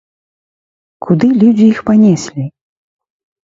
Куды 1.05 1.29
людзі 1.41 1.65
іх 1.77 1.85
панеслі? 1.93 2.51